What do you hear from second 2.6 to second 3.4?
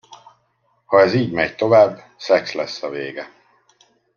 a vége!